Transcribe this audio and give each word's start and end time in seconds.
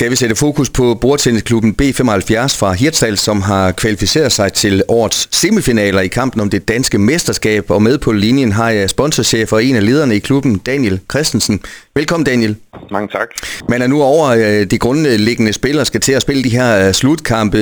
skal 0.00 0.10
vi 0.10 0.16
sætte 0.16 0.36
fokus 0.36 0.70
på 0.70 0.94
bordtennisklubben 0.94 1.76
B75 1.82 2.58
fra 2.58 2.72
Hirtshals, 2.72 3.20
som 3.20 3.42
har 3.42 3.72
kvalificeret 3.72 4.32
sig 4.32 4.52
til 4.52 4.82
årets 4.88 5.28
semifinaler 5.36 6.00
i 6.00 6.08
kampen 6.08 6.40
om 6.40 6.50
det 6.50 6.68
danske 6.68 6.98
mesterskab. 6.98 7.70
Og 7.70 7.82
med 7.82 7.98
på 7.98 8.12
linjen 8.12 8.52
har 8.52 8.70
jeg 8.70 8.90
sponsorchef 8.90 9.52
og 9.52 9.64
en 9.64 9.76
af 9.76 9.86
lederne 9.86 10.16
i 10.16 10.18
klubben, 10.18 10.58
Daniel 10.58 11.00
Christensen. 11.10 11.60
Velkommen 12.00 12.24
Daniel. 12.24 12.56
Mange 12.90 13.08
tak. 13.08 13.28
Man 13.68 13.82
er 13.82 13.86
nu 13.86 14.02
over 14.02 14.28
øh, 14.28 14.66
de 14.70 14.78
grundlæggende 14.78 15.52
spillere 15.52 15.84
skal 15.84 16.00
til 16.00 16.12
at 16.12 16.22
spille 16.22 16.44
de 16.44 16.48
her 16.48 16.86
øh, 16.86 16.92
slutkampe. 16.92 17.58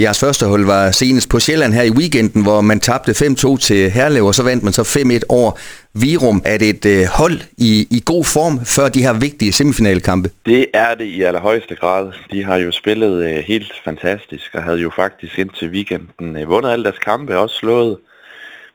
Jeres 0.00 0.20
første 0.20 0.46
hold 0.46 0.64
var 0.64 0.90
senest 0.90 1.28
på 1.28 1.40
Sjælland 1.40 1.72
her 1.72 1.82
i 1.82 1.90
weekenden, 1.90 2.42
hvor 2.42 2.60
man 2.60 2.80
tabte 2.80 3.12
5-2 3.12 3.56
til 3.56 3.90
Herlev, 3.90 4.24
og 4.24 4.34
så 4.34 4.42
vandt 4.42 4.64
man 4.64 4.72
så 4.72 4.82
5-1 4.82 5.20
over 5.28 5.52
Virum. 5.94 6.42
Er 6.44 6.58
det 6.58 6.68
et 6.68 6.86
øh, 6.86 7.06
hold 7.06 7.40
i, 7.58 7.86
i 7.90 8.02
god 8.04 8.24
form 8.24 8.64
før 8.64 8.88
de 8.88 9.02
her 9.02 9.12
vigtige 9.12 9.52
semifinalkampe? 9.52 10.30
Det 10.46 10.66
er 10.74 10.94
det 10.94 11.04
i 11.04 11.22
allerhøjeste 11.22 11.74
grad. 11.74 12.12
De 12.32 12.44
har 12.44 12.56
jo 12.56 12.72
spillet 12.72 13.24
øh, 13.24 13.36
helt 13.36 13.72
fantastisk 13.84 14.54
og 14.54 14.62
havde 14.62 14.78
jo 14.78 14.90
faktisk 14.96 15.38
indtil 15.38 15.68
weekenden 15.70 16.36
øh, 16.36 16.48
vundet 16.48 16.70
alle 16.70 16.84
deres 16.84 16.98
kampe, 16.98 17.38
også 17.38 17.56
slået 17.56 17.96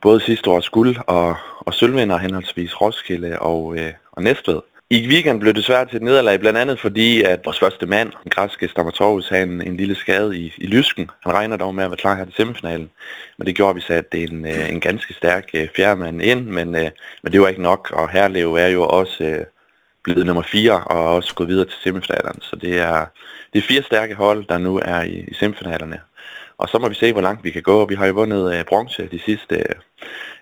både 0.01 0.19
sidste 0.19 0.49
års 0.49 0.69
guld 0.69 0.95
og, 1.07 1.35
og 1.59 1.73
sølvvinder 1.73 2.17
henholdsvis 2.17 2.81
Roskilde 2.81 3.39
og, 3.39 3.77
øh, 3.77 3.91
og 4.11 4.23
Næstved. 4.23 4.59
I 4.89 5.07
weekenden 5.07 5.39
blev 5.39 5.53
det 5.53 5.65
svært 5.65 5.89
til 5.89 5.95
et 5.95 6.01
nederlag, 6.01 6.39
blandt 6.39 6.59
andet 6.59 6.79
fordi, 6.79 7.23
at 7.23 7.45
vores 7.45 7.59
første 7.59 7.85
mand, 7.85 8.11
den 8.23 8.29
græske 8.29 8.67
Stamatovs, 8.67 9.29
havde 9.29 9.43
en, 9.43 9.61
en 9.61 9.77
lille 9.77 9.95
skade 9.95 10.37
i, 10.37 10.53
i 10.57 10.67
lysken. 10.67 11.09
Han 11.23 11.33
regner 11.33 11.57
dog 11.57 11.75
med 11.75 11.83
at 11.83 11.89
være 11.89 11.97
klar 11.97 12.15
her 12.15 12.25
til 12.25 12.33
semifinalen. 12.33 12.89
Men 13.37 13.47
det 13.47 13.55
gjorde, 13.55 13.69
at 13.69 13.75
vi 13.75 13.81
satte 13.81 14.23
en, 14.23 14.45
øh, 14.45 14.69
en 14.69 14.79
ganske 14.79 15.13
stærk 15.13 15.49
øh, 15.53 15.67
fjerdemand 15.75 16.21
ind, 16.21 16.45
men, 16.45 16.75
øh, 16.75 16.89
men 17.23 17.33
det 17.33 17.41
var 17.41 17.47
ikke 17.47 17.61
nok. 17.61 17.91
Og 17.93 18.09
Herlev 18.09 18.53
er 18.53 18.67
jo 18.67 18.83
også 18.83 19.23
øh, 19.23 19.45
blevet 20.03 20.25
nummer 20.25 20.41
4 20.41 20.83
og 20.83 21.15
også 21.15 21.35
gået 21.35 21.49
videre 21.49 21.65
til 21.65 21.77
semifinalerne. 21.83 22.39
Så 22.41 22.55
det 22.55 22.79
er, 22.79 23.05
det 23.53 23.59
er 23.59 23.67
fire 23.67 23.83
stærke 23.83 24.15
hold, 24.15 24.45
der 24.45 24.57
nu 24.57 24.79
er 24.85 25.01
i, 25.01 25.25
i 25.27 25.33
semifinalerne. 25.33 25.99
Og 26.57 26.69
så 26.69 26.79
må 26.79 26.89
vi 26.89 26.95
se, 26.95 27.11
hvor 27.11 27.21
langt 27.21 27.43
vi 27.43 27.51
kan 27.51 27.63
gå. 27.63 27.85
Vi 27.85 27.95
har 27.95 28.05
jo 28.05 28.13
vundet 28.13 28.55
øh, 28.55 28.65
bronze 28.65 29.07
de 29.11 29.19
sidste, 29.19 29.55
øh, 29.55 29.75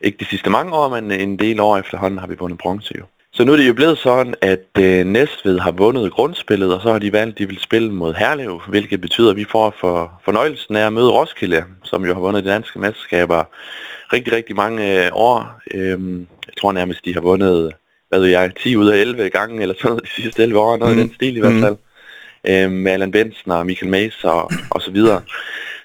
ikke 0.01 0.17
de 0.17 0.25
sidste 0.25 0.49
mange 0.49 0.73
år, 0.73 0.89
men 0.89 1.11
en 1.11 1.39
del 1.39 1.59
år 1.59 1.77
efterhånden 1.77 2.19
har 2.19 2.27
vi 2.27 2.35
vundet 2.35 2.59
bronze 2.59 2.93
jo. 2.99 3.05
Så 3.35 3.45
nu 3.45 3.51
er 3.51 3.57
det 3.57 3.67
jo 3.67 3.73
blevet 3.73 3.97
sådan, 3.97 4.35
at 4.41 4.67
øh, 4.79 5.05
Næstved 5.05 5.59
har 5.59 5.71
vundet 5.71 6.11
grundspillet, 6.11 6.73
og 6.73 6.81
så 6.81 6.91
har 6.91 6.99
de 6.99 7.13
valgt, 7.13 7.31
at 7.33 7.37
de 7.37 7.47
vil 7.47 7.59
spille 7.59 7.91
mod 7.93 8.13
Herlev, 8.13 8.61
hvilket 8.67 9.01
betyder, 9.01 9.29
at 9.31 9.35
vi 9.35 9.45
får 9.51 9.75
for 9.79 10.21
fornøjelsen 10.25 10.75
af 10.75 10.85
at 10.85 10.93
møde 10.93 11.11
Roskilde, 11.11 11.63
som 11.83 12.05
jo 12.05 12.13
har 12.13 12.21
vundet 12.21 12.43
de 12.43 12.49
danske 12.49 12.79
mesterskaber 12.79 13.43
rigtig, 14.13 14.33
rigtig 14.33 14.55
mange 14.55 15.05
øh, 15.05 15.09
år. 15.13 15.61
Øhm, 15.73 16.19
jeg 16.19 16.53
tror 16.61 16.71
nærmest, 16.71 17.05
de 17.05 17.13
har 17.13 17.21
vundet, 17.21 17.73
hvad 18.09 18.19
ved 18.19 18.27
jeg, 18.27 18.51
10 18.63 18.75
ud 18.75 18.87
af 18.87 18.97
11 18.97 19.29
gange, 19.29 19.61
eller 19.61 19.75
sådan 19.75 19.89
noget 19.89 20.03
de 20.03 20.21
sidste 20.21 20.43
11 20.43 20.59
år, 20.59 20.77
noget 20.77 20.95
mm. 20.95 20.99
i 20.99 21.03
den 21.03 21.13
stil 21.15 21.37
i 21.37 21.39
hvert 21.39 21.61
fald. 21.61 21.75
Mm. 22.45 22.51
Øhm, 22.51 22.73
med 22.73 22.91
Allan 22.91 23.11
Bensen 23.11 23.51
og 23.51 23.65
Michael 23.65 23.91
Mays 23.91 24.23
og, 24.23 24.51
og 24.69 24.81
så 24.81 24.91
videre. 24.91 25.21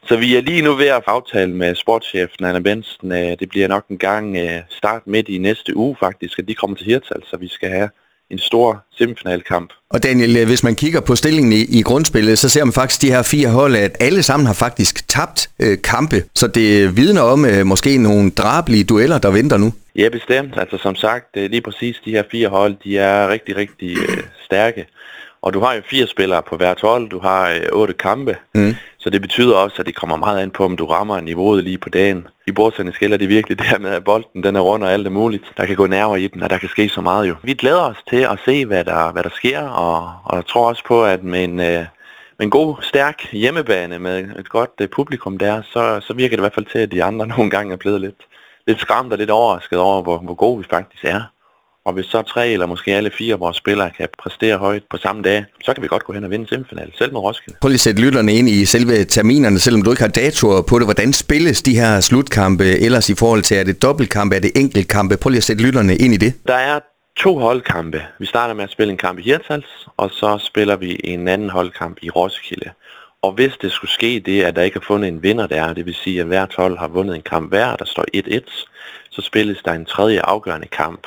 Så 0.06 0.16
vi 0.16 0.36
er 0.36 0.40
lige 0.40 0.62
nu 0.62 0.74
ved 0.74 0.86
at 0.86 1.02
aftale 1.06 1.52
med 1.52 1.74
sportschefen 1.74 2.44
Anna 2.44 2.60
Benson. 2.60 3.10
Det 3.10 3.48
bliver 3.48 3.68
nok 3.68 3.84
en 3.88 3.98
gang 3.98 4.36
øh, 4.36 4.60
start 4.70 5.02
midt 5.06 5.28
i 5.28 5.38
næste 5.38 5.76
uge 5.76 5.96
faktisk, 6.00 6.38
at 6.38 6.48
de 6.48 6.54
kommer 6.54 6.76
til 6.76 6.86
Hirtshals, 6.86 7.30
så 7.30 7.36
vi 7.36 7.48
skal 7.48 7.68
have 7.68 7.88
en 8.30 8.38
stor 8.38 8.84
semifinalkamp. 8.98 9.70
Og 9.90 10.02
Daniel, 10.02 10.36
øh, 10.36 10.46
hvis 10.46 10.64
man 10.64 10.74
kigger 10.74 11.00
på 11.00 11.16
stillingen 11.16 11.52
i, 11.52 11.78
i 11.78 11.82
grundspillet, 11.82 12.38
så 12.38 12.48
ser 12.48 12.64
man 12.64 12.72
faktisk 12.72 13.02
de 13.02 13.10
her 13.10 13.22
fire 13.22 13.48
hold, 13.48 13.76
at 13.76 13.96
alle 14.00 14.22
sammen 14.22 14.46
har 14.46 14.54
faktisk 14.54 15.08
tabt 15.08 15.50
øh, 15.58 15.78
kampe. 15.84 16.24
Så 16.34 16.46
det 16.46 16.96
vidner 16.96 17.22
om 17.22 17.44
øh, 17.44 17.66
måske 17.66 17.98
nogle 17.98 18.30
drabelige 18.30 18.84
dueller, 18.84 19.18
der 19.18 19.30
venter 19.30 19.56
nu. 19.56 19.72
Ja, 19.96 20.08
bestemt. 20.08 20.54
Altså 20.56 20.78
som 20.78 20.94
sagt, 20.94 21.36
lige 21.36 21.60
præcis 21.60 21.96
de 22.04 22.10
her 22.10 22.22
fire 22.30 22.48
hold, 22.48 22.74
de 22.84 22.98
er 22.98 23.28
rigtig, 23.28 23.56
rigtig 23.56 23.96
øh, 23.98 24.18
stærke. 24.44 24.86
Og 25.42 25.54
du 25.54 25.60
har 25.60 25.74
jo 25.74 25.82
fire 25.84 26.06
spillere 26.06 26.42
på 26.42 26.56
hvert 26.56 26.80
hold, 26.80 27.08
du 27.08 27.18
har 27.18 27.50
øh, 27.50 27.60
otte 27.72 27.94
kampe, 27.94 28.36
mm. 28.54 28.74
så 28.98 29.10
det 29.10 29.20
betyder 29.20 29.56
også, 29.56 29.76
at 29.78 29.86
det 29.86 29.94
kommer 29.94 30.16
meget 30.16 30.42
an 30.42 30.50
på, 30.50 30.64
om 30.64 30.76
du 30.76 30.86
rammer 30.86 31.20
niveauet 31.20 31.64
lige 31.64 31.78
på 31.78 31.88
dagen. 31.88 32.26
I 32.46 32.52
bordtennis 32.52 32.98
gælder 32.98 33.16
det 33.16 33.28
virkelig 33.28 33.58
det 33.58 33.66
her 33.66 33.78
med, 33.78 33.90
at 33.90 34.04
bolden 34.04 34.42
den 34.42 34.56
er 34.56 34.60
rundt 34.60 34.84
og 34.84 34.92
alt 34.92 35.06
er 35.06 35.10
muligt. 35.10 35.52
Der 35.56 35.66
kan 35.66 35.76
gå 35.76 35.86
nerver 35.86 36.16
i 36.16 36.26
den, 36.26 36.42
og 36.42 36.50
der 36.50 36.58
kan 36.58 36.68
ske 36.68 36.88
så 36.88 37.00
meget 37.00 37.28
jo. 37.28 37.34
Vi 37.42 37.54
glæder 37.54 37.80
os 37.80 37.96
til 38.10 38.16
at 38.16 38.38
se, 38.44 38.66
hvad 38.66 38.84
der, 38.84 39.12
hvad 39.12 39.22
der 39.22 39.30
sker, 39.30 39.60
og, 39.60 40.12
og 40.24 40.36
jeg 40.36 40.46
tror 40.46 40.68
også 40.68 40.84
på, 40.84 41.04
at 41.04 41.24
med 41.24 41.44
en, 41.44 41.60
øh, 41.60 41.84
med 42.38 42.46
en 42.46 42.50
god, 42.50 42.76
stærk 42.82 43.32
hjemmebane 43.32 43.98
med 43.98 44.38
et 44.38 44.48
godt 44.48 44.70
øh, 44.80 44.88
publikum 44.88 45.38
der, 45.38 45.62
så, 45.62 46.00
så 46.00 46.14
virker 46.14 46.36
det 46.36 46.40
i 46.40 46.46
hvert 46.46 46.54
fald 46.54 46.66
til, 46.66 46.78
at 46.78 46.92
de 46.92 47.04
andre 47.04 47.26
nogle 47.36 47.50
gange 47.50 47.72
er 47.72 47.76
blevet 47.76 48.00
lidt, 48.00 48.26
lidt 48.66 48.80
skræmt 48.80 49.12
og 49.12 49.18
lidt 49.18 49.30
overrasket 49.30 49.78
over, 49.78 50.02
hvor, 50.02 50.18
hvor 50.18 50.34
gode 50.34 50.58
vi 50.58 50.64
faktisk 50.70 51.04
er. 51.04 51.22
Og 51.84 51.92
hvis 51.92 52.06
så 52.06 52.22
tre 52.22 52.48
eller 52.48 52.66
måske 52.66 52.94
alle 52.94 53.10
fire 53.18 53.32
af 53.32 53.40
vores 53.40 53.56
spillere 53.56 53.90
kan 53.90 54.08
præstere 54.22 54.56
højt 54.56 54.82
på 54.90 54.96
samme 54.96 55.22
dag, 55.22 55.44
så 55.64 55.74
kan 55.74 55.82
vi 55.82 55.88
godt 55.88 56.04
gå 56.04 56.12
hen 56.12 56.24
og 56.24 56.30
vinde 56.30 56.48
semifinalen, 56.48 56.92
selv 56.98 57.12
med 57.12 57.20
Roskilde. 57.20 57.58
Prøv 57.60 57.68
lige 57.68 57.74
at 57.74 57.80
sætte 57.80 58.02
lytterne 58.02 58.32
ind 58.32 58.48
i 58.48 58.64
selve 58.64 59.04
terminerne, 59.04 59.58
selvom 59.58 59.82
du 59.82 59.90
ikke 59.90 60.02
har 60.02 60.08
datoer 60.08 60.62
på 60.62 60.78
det. 60.78 60.86
Hvordan 60.86 61.12
spilles 61.12 61.62
de 61.62 61.74
her 61.74 62.00
slutkampe 62.00 62.64
ellers 62.64 63.08
i 63.10 63.14
forhold 63.14 63.42
til, 63.42 63.56
er 63.56 63.64
det 63.64 63.82
dobbeltkampe, 63.82 64.36
er 64.36 64.40
det 64.40 64.52
enkeltkampe? 64.56 65.16
Prøv 65.16 65.30
lige 65.30 65.38
at 65.38 65.44
sætte 65.44 65.62
lytterne 65.62 65.96
ind 65.96 66.14
i 66.14 66.16
det. 66.16 66.34
Der 66.46 66.54
er 66.54 66.80
to 67.16 67.38
holdkampe. 67.38 68.02
Vi 68.18 68.26
starter 68.26 68.54
med 68.54 68.64
at 68.64 68.70
spille 68.70 68.90
en 68.90 68.98
kamp 68.98 69.18
i 69.18 69.22
Hirtshals, 69.22 69.88
og 69.96 70.10
så 70.10 70.38
spiller 70.38 70.76
vi 70.76 71.00
en 71.04 71.28
anden 71.28 71.50
holdkamp 71.50 71.98
i 72.02 72.10
Roskilde. 72.10 72.70
Og 73.22 73.32
hvis 73.32 73.52
det 73.62 73.72
skulle 73.72 73.90
ske 73.90 74.22
det, 74.26 74.42
at 74.42 74.56
der 74.56 74.62
ikke 74.62 74.76
er 74.76 74.86
fundet 74.86 75.08
en 75.08 75.22
vinder 75.22 75.46
der, 75.46 75.74
det 75.74 75.86
vil 75.86 75.94
sige, 75.94 76.20
at 76.20 76.26
hvert 76.26 76.54
hold 76.56 76.78
har 76.78 76.88
vundet 76.88 77.16
en 77.16 77.22
kamp 77.22 77.48
hver, 77.48 77.76
der 77.76 77.84
står 77.84 78.04
1-1, 78.16 78.66
så 79.10 79.22
spilles 79.22 79.58
der 79.64 79.72
en 79.72 79.84
tredje 79.84 80.20
afgørende 80.20 80.68
kamp 80.68 81.06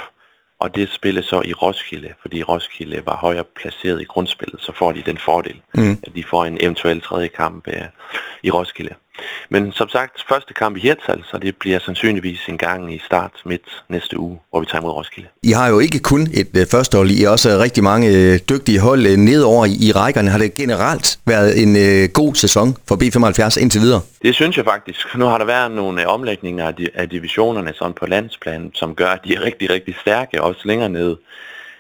og 0.64 0.76
det 0.76 0.90
spilles 0.90 1.26
så 1.26 1.42
i 1.46 1.54
Roskilde, 1.54 2.14
fordi 2.22 2.44
Roskilde 2.44 3.06
var 3.06 3.16
højere 3.16 3.44
placeret 3.44 4.02
i 4.02 4.06
grundspillet, 4.06 4.62
så 4.62 4.72
får 4.72 4.92
de 4.92 5.04
den 5.06 5.18
fordel, 5.18 5.62
mm. 5.74 5.98
at 6.04 6.16
de 6.16 6.24
får 6.24 6.46
en 6.46 6.58
eventuel 6.62 7.02
tredje 7.02 7.28
kamp 7.28 7.68
uh, 7.68 7.74
i 8.44 8.52
Roskilde. 8.52 8.96
Men 9.50 9.72
som 9.72 9.90
sagt, 9.90 10.26
første 10.30 10.54
kamp 10.54 10.78
i 10.78 10.80
Hirtshals, 10.80 11.28
så 11.32 11.38
det 11.38 11.56
bliver 11.56 11.80
sandsynligvis 11.80 12.40
en 12.50 12.58
gang 12.58 12.94
i 12.94 13.00
start 13.06 13.32
midt 13.46 13.84
næste 13.90 14.20
uge, 14.20 14.40
hvor 14.50 14.60
vi 14.60 14.66
tager 14.66 14.82
imod 14.82 14.92
Roskilde. 14.92 15.30
I 15.44 15.52
har 15.52 15.68
jo 15.70 15.80
ikke 15.80 16.00
kun 16.00 16.22
et 16.34 16.50
uh, 16.58 16.68
første 16.72 16.98
hold, 16.98 17.10
I 17.12 17.24
har 17.24 17.30
også 17.30 17.50
rigtig 17.50 17.84
mange 17.84 18.08
uh, 18.08 18.36
dygtige 18.50 18.80
hold 18.80 19.18
nedover 19.18 19.66
i, 19.66 19.92
rækkerne. 19.92 20.30
Har 20.30 20.38
det 20.38 20.54
generelt 20.56 21.20
været 21.26 21.64
en 21.64 21.74
god 22.10 22.36
sæson 22.36 22.78
for 22.88 22.96
B75 22.96 23.62
indtil 23.62 23.82
videre? 23.82 24.02
Det 24.22 24.36
synes 24.36 24.58
jeg 24.58 24.66
faktisk. 24.66 25.18
Nu 25.18 25.26
har 25.26 25.38
der 25.38 25.46
været 25.46 25.72
nogle 25.72 26.08
omlægninger 26.08 26.68
af, 26.68 26.74
af 26.94 27.10
divisionerne 27.10 27.74
sådan 27.74 27.94
på 27.94 28.06
landsplan, 28.06 28.72
som 28.74 28.96
gør, 28.96 29.08
at 29.08 29.20
de 29.26 29.36
er 29.36 29.42
rigtig, 29.42 29.70
rigtig 29.70 29.96
stærke, 30.02 30.42
også 30.42 30.62
længere 30.66 30.90
nede. 30.90 31.18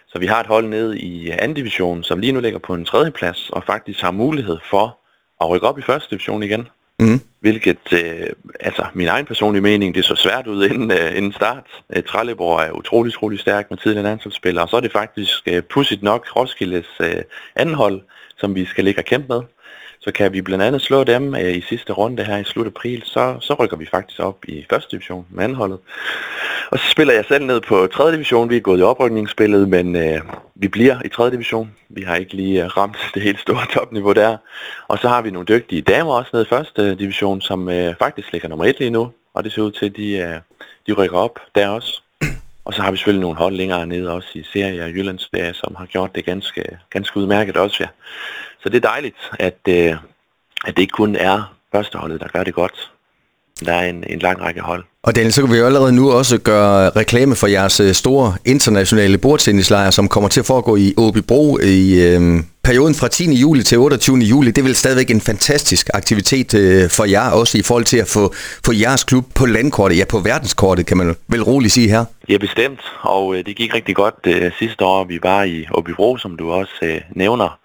Så 0.07 0.19
vi 0.19 0.25
har 0.25 0.39
et 0.39 0.47
hold 0.47 0.67
nede 0.67 0.99
i 0.99 1.29
anden 1.29 1.53
division, 1.55 2.03
som 2.03 2.19
lige 2.19 2.31
nu 2.31 2.39
ligger 2.39 2.59
på 2.59 2.73
en 2.73 2.85
tredje 2.85 3.11
plads, 3.11 3.49
og 3.49 3.63
faktisk 3.63 4.01
har 4.01 4.11
mulighed 4.11 4.57
for 4.69 4.97
at 5.41 5.49
rykke 5.49 5.67
op 5.67 5.79
i 5.79 5.81
første 5.81 6.09
division 6.09 6.43
igen. 6.43 6.67
Mm. 6.99 7.21
Hvilket, 7.39 7.93
øh, 7.93 8.29
altså 8.59 8.85
min 8.93 9.07
egen 9.07 9.25
personlige 9.25 9.61
mening, 9.61 9.95
det 9.95 10.05
så 10.05 10.15
svært 10.15 10.47
ud 10.47 10.65
inden, 10.65 10.91
øh, 10.91 11.17
inden 11.17 11.33
start. 11.33 11.65
Øh, 11.95 12.03
Trelleborg 12.03 12.59
er 12.61 12.71
utrolig, 12.71 13.09
utrolig 13.09 13.39
stærk 13.39 13.69
med 13.69 13.77
tidligere 13.77 14.03
landsholdsspillere, 14.03 14.65
og 14.65 14.69
så 14.69 14.75
er 14.75 14.81
det 14.81 14.91
faktisk 14.91 15.47
øh, 15.47 15.63
pudsigt 15.63 16.03
nok 16.03 16.27
Roskildes 16.35 16.87
øh, 16.99 17.21
anden 17.55 17.75
hold, 17.75 18.01
som 18.37 18.55
vi 18.55 18.65
skal 18.65 18.83
ligge 18.83 19.01
og 19.01 19.05
kæmpe 19.05 19.27
med. 19.27 19.41
Så 19.99 20.11
kan 20.11 20.33
vi 20.33 20.41
blandt 20.41 20.63
andet 20.63 20.81
slå 20.81 21.03
dem 21.03 21.35
øh, 21.35 21.57
i 21.57 21.61
sidste 21.61 21.93
runde 21.93 22.23
her 22.23 22.37
i 22.37 22.43
slut 22.43 22.67
april, 22.67 23.03
så, 23.05 23.37
så 23.39 23.53
rykker 23.53 23.77
vi 23.77 23.85
faktisk 23.85 24.19
op 24.19 24.45
i 24.47 24.65
første 24.69 24.91
division 24.91 25.25
med 25.29 25.43
anholdet. 25.43 25.79
Og 26.73 26.79
så 26.79 26.89
spiller 26.89 27.13
jeg 27.13 27.25
selv 27.25 27.45
ned 27.45 27.61
på 27.61 27.87
3. 27.87 28.11
division. 28.11 28.49
Vi 28.49 28.57
er 28.57 28.61
gået 28.61 28.79
i 28.79 28.83
oprykningsspillet, 28.83 29.69
men 29.69 29.95
øh, 29.95 30.21
vi 30.55 30.67
bliver 30.67 31.01
i 31.05 31.09
3. 31.09 31.31
division. 31.31 31.71
Vi 31.89 32.01
har 32.01 32.15
ikke 32.15 32.33
lige 32.33 32.63
øh, 32.63 32.77
ramt 32.77 32.97
det 33.13 33.21
helt 33.21 33.39
store 33.39 33.65
topniveau 33.73 34.13
der. 34.13 34.37
Og 34.87 34.99
så 34.99 35.07
har 35.07 35.21
vi 35.21 35.31
nogle 35.31 35.45
dygtige 35.45 35.81
damer 35.81 36.13
også 36.13 36.29
nede 36.33 36.43
i 36.43 36.49
første 36.49 36.81
øh, 36.81 36.99
division, 36.99 37.41
som 37.41 37.69
øh, 37.69 37.95
faktisk 37.99 38.31
ligger 38.31 38.49
nummer 38.49 38.65
1 38.65 38.79
lige 38.79 38.89
nu. 38.89 39.11
Og 39.33 39.43
det 39.43 39.53
ser 39.53 39.61
ud 39.61 39.71
til, 39.71 39.85
at 39.85 39.95
de, 39.95 40.17
øh, 40.17 40.39
de 40.87 40.93
rykker 40.93 41.17
op 41.17 41.39
der 41.55 41.67
også. 41.67 42.01
Og 42.65 42.73
så 42.73 42.81
har 42.81 42.91
vi 42.91 42.97
selvfølgelig 42.97 43.21
nogle 43.21 43.37
hold 43.37 43.55
længere 43.55 43.87
nede 43.87 44.11
også 44.11 44.29
i 44.33 44.43
Serie 44.43 44.83
og 44.83 44.89
Jyllandsferie, 44.89 45.53
som 45.53 45.75
har 45.75 45.85
gjort 45.85 46.15
det 46.15 46.25
ganske, 46.25 46.77
ganske 46.89 47.17
udmærket 47.17 47.57
også. 47.57 47.77
Ja. 47.79 47.87
Så 48.63 48.69
det 48.69 48.75
er 48.75 48.89
dejligt, 48.89 49.31
at, 49.39 49.59
øh, 49.69 49.95
at 50.65 50.77
det 50.77 50.79
ikke 50.79 50.91
kun 50.91 51.15
er 51.15 51.55
førsteholdet, 51.71 52.21
der 52.21 52.27
gør 52.27 52.43
det 52.43 52.53
godt. 52.53 52.91
Der 53.65 53.73
er 53.73 53.89
en, 53.89 54.03
en 54.09 54.19
lang 54.19 54.41
række 54.41 54.61
hold. 54.61 54.83
Og 55.03 55.15
Daniel, 55.15 55.33
så 55.33 55.41
kan 55.41 55.51
vi 55.51 55.57
jo 55.57 55.65
allerede 55.65 55.91
nu 55.95 56.11
også 56.11 56.37
gøre 56.37 56.89
reklame 56.89 57.35
for 57.35 57.47
jeres 57.47 57.79
øh, 57.79 57.93
store 57.93 58.35
internationale 58.45 59.17
bordtennislejr, 59.17 59.89
som 59.89 60.07
kommer 60.07 60.29
til 60.29 60.39
at 60.39 60.45
foregå 60.45 60.75
i 60.75 60.93
Åbibro 60.97 61.59
i 61.59 62.01
øh, 62.07 62.43
perioden 62.63 62.95
fra 62.95 63.07
10. 63.07 63.33
juli 63.33 63.63
til 63.63 63.77
28. 63.77 64.17
juli. 64.17 64.51
Det 64.51 64.57
er 64.57 64.63
vel 64.63 64.75
stadigvæk 64.75 65.11
en 65.11 65.21
fantastisk 65.21 65.89
aktivitet 65.93 66.53
øh, 66.53 66.89
for 66.89 67.05
jer, 67.05 67.29
også 67.29 67.57
i 67.57 67.61
forhold 67.61 67.83
til 67.83 67.97
at 67.97 68.07
få, 68.07 68.33
få 68.65 68.71
jeres 68.73 69.03
klub 69.03 69.25
på 69.35 69.45
landkortet, 69.45 69.97
ja 69.97 70.05
på 70.05 70.19
verdenskortet, 70.19 70.85
kan 70.85 70.97
man 70.97 71.15
vel 71.27 71.43
roligt 71.43 71.73
sige 71.73 71.89
her. 71.89 72.05
Ja, 72.29 72.37
bestemt, 72.37 72.81
og 73.01 73.35
øh, 73.35 73.45
det 73.45 73.55
gik 73.55 73.75
rigtig 73.75 73.95
godt 73.95 74.15
øh, 74.27 74.51
sidste 74.59 74.85
år. 74.85 75.03
Vi 75.03 75.19
var 75.23 75.43
i 75.43 75.65
Åbibro, 75.71 76.17
som 76.17 76.37
du 76.37 76.51
også 76.51 76.73
øh, 76.83 77.01
nævner, 77.15 77.59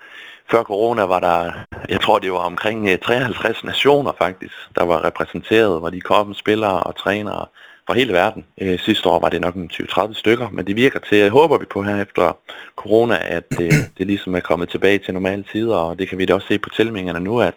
før 0.50 0.62
corona 0.62 1.02
var 1.02 1.20
der, 1.20 1.52
jeg 1.88 2.00
tror 2.00 2.18
det 2.18 2.32
var 2.32 2.38
omkring 2.38 3.00
53 3.00 3.58
øh, 3.58 3.66
nationer 3.66 4.12
faktisk, 4.18 4.54
der 4.74 4.84
var 4.84 5.04
repræsenteret, 5.04 5.80
hvor 5.80 5.90
de 5.90 6.00
kom 6.00 6.34
spillere 6.34 6.82
og 6.82 6.96
trænere 6.96 7.46
fra 7.86 7.94
hele 7.94 8.12
verden. 8.12 8.44
Øh, 8.60 8.78
sidste 8.78 9.08
år 9.08 9.20
var 9.20 9.28
det 9.28 9.40
nok 9.40 9.54
en 9.54 9.70
20-30 9.72 10.14
stykker, 10.14 10.48
men 10.50 10.66
det 10.66 10.76
virker 10.76 10.98
til, 10.98 11.30
håber 11.30 11.58
vi 11.58 11.64
på 11.64 11.82
her 11.82 12.02
efter 12.02 12.36
corona, 12.76 13.18
at 13.20 13.60
øh, 13.60 13.72
det 13.98 14.06
ligesom 14.06 14.34
er 14.34 14.40
kommet 14.40 14.68
tilbage 14.68 14.98
til 14.98 15.14
normale 15.14 15.44
tider, 15.52 15.76
og 15.76 15.98
det 15.98 16.08
kan 16.08 16.18
vi 16.18 16.24
da 16.24 16.34
også 16.34 16.46
se 16.46 16.58
på 16.58 16.68
tilmeldingerne 16.68 17.20
nu, 17.20 17.40
at, 17.40 17.54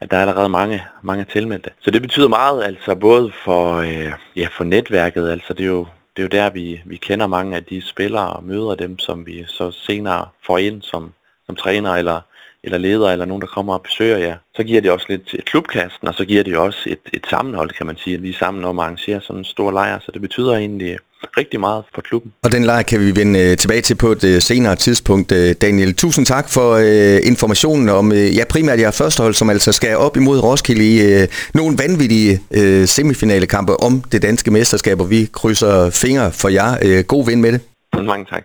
at 0.00 0.10
der 0.10 0.16
er 0.16 0.20
allerede 0.20 0.48
mange, 0.48 0.84
mange 1.02 1.24
tilmeldte. 1.24 1.70
Så 1.80 1.90
det 1.90 2.02
betyder 2.02 2.28
meget, 2.28 2.64
altså 2.64 2.94
både 2.94 3.32
for, 3.44 3.76
øh, 3.76 4.12
ja, 4.36 4.48
for 4.56 4.64
netværket, 4.64 5.30
altså 5.30 5.54
det 5.54 5.64
er 5.64 5.68
jo 5.68 5.86
det 6.16 6.22
er 6.22 6.24
jo 6.24 6.44
der, 6.44 6.50
vi, 6.50 6.82
vi 6.84 6.96
kender 6.96 7.26
mange 7.26 7.56
af 7.56 7.64
de 7.64 7.82
spillere 7.82 8.32
og 8.32 8.44
møder 8.44 8.74
dem, 8.74 8.98
som 8.98 9.26
vi 9.26 9.44
så 9.48 9.70
senere 9.70 10.28
får 10.46 10.58
ind 10.58 10.82
som, 10.82 11.12
som 11.46 11.56
træner 11.56 11.90
eller, 11.90 12.20
eller 12.64 12.78
leder, 12.78 13.08
eller 13.10 13.24
nogen, 13.24 13.40
der 13.40 13.46
kommer 13.46 13.74
og 13.74 13.82
besøger 13.82 14.18
jer. 14.18 14.36
Så 14.56 14.62
giver 14.62 14.80
det 14.80 14.90
også 14.90 15.06
lidt 15.08 15.28
til 15.28 15.42
klubkasten, 15.42 16.08
og 16.08 16.14
så 16.14 16.24
giver 16.24 16.42
det 16.42 16.56
også 16.56 16.78
et, 16.86 16.98
et 17.12 17.26
sammenhold, 17.30 17.70
kan 17.70 17.86
man 17.86 17.96
sige, 17.96 18.16
at 18.16 18.22
vi 18.22 18.30
er 18.30 18.38
sammen 18.38 18.64
om 18.64 18.78
at 18.78 18.84
arrangere 18.84 19.20
sådan 19.20 19.40
en 19.40 19.44
stor 19.44 19.70
lejr, 19.70 19.98
så 19.98 20.10
det 20.12 20.20
betyder 20.20 20.52
egentlig 20.52 20.98
rigtig 21.36 21.60
meget 21.60 21.84
for 21.94 22.00
klubben. 22.00 22.32
Og 22.42 22.52
den 22.52 22.64
lejr 22.64 22.82
kan 22.82 23.00
vi 23.00 23.16
vende 23.16 23.40
øh, 23.40 23.56
tilbage 23.56 23.80
til 23.80 23.94
på 23.94 24.08
et 24.12 24.24
øh, 24.24 24.40
senere 24.40 24.76
tidspunkt. 24.76 25.32
Øh, 25.32 25.54
Daniel, 25.60 25.94
tusind 25.94 26.26
tak 26.26 26.48
for 26.48 26.78
informationen 27.26 27.88
om 27.88 28.12
ja, 28.12 28.44
primært 28.50 28.80
jeres 28.80 28.98
førstehold, 28.98 29.34
som 29.34 29.50
altså 29.50 29.72
skal 29.72 29.96
op 29.96 30.16
imod 30.16 30.38
Roskilde 30.38 30.84
i 30.84 31.26
nogle 31.54 31.78
vanvittige 31.78 32.40
semifinalekampe 32.86 33.80
om 33.80 34.02
det 34.12 34.22
danske 34.22 34.50
mesterskab, 34.50 35.00
og 35.00 35.10
vi 35.10 35.28
krydser 35.32 35.90
fingre 35.90 36.32
for 36.32 36.48
jer. 36.48 37.02
God 37.02 37.26
vind 37.26 37.40
med 37.40 37.52
det. 37.52 37.60
Mange 38.02 38.26
tak. 38.30 38.44